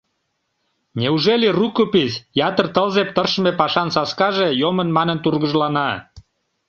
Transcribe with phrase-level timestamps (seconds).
[1.01, 2.15] Неужели рукопись,
[2.47, 5.89] ятыр тылзе тыршыме пашан саскаже, йомын манын тургыжлана.